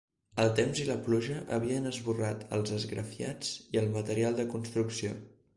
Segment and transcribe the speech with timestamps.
[0.43, 5.17] El temps i la pluja havien esborrat els esgrafiats i el material de construcció.